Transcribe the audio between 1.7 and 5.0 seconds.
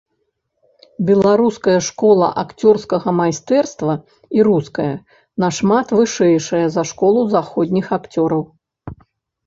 школа акцёрскага майстэрства і руская